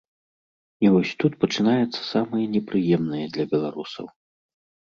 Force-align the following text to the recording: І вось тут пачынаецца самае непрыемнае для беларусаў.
І 0.85 0.89
вось 0.95 1.11
тут 1.23 1.33
пачынаецца 1.45 2.01
самае 2.13 2.45
непрыемнае 2.55 3.23
для 3.39 3.49
беларусаў. 3.55 4.13